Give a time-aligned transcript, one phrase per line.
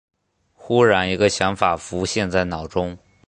[0.53, 2.97] 忽然一个想法浮现在脑中